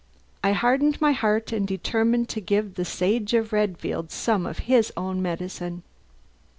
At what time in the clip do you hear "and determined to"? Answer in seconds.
1.51-2.41